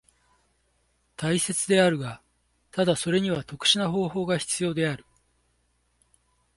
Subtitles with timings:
[1.15, 2.23] 大切であるが、
[2.71, 5.05] ただそれには特殊な方法が必要である。